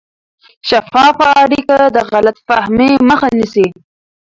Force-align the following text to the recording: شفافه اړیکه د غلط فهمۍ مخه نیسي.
شفافه 0.69 1.27
اړیکه 1.43 1.77
د 1.95 1.97
غلط 2.11 2.37
فهمۍ 2.47 2.91
مخه 3.09 3.29
نیسي. 3.37 3.67